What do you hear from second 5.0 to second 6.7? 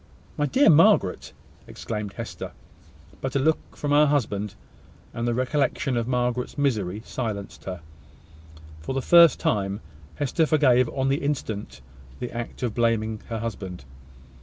and the recollection of Margaret's